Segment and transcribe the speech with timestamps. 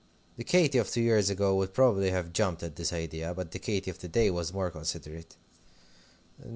[0.35, 3.35] The Katy of two years ago would probably have jumped at this idea.
[3.35, 5.35] But the Katy of to day was more considerate.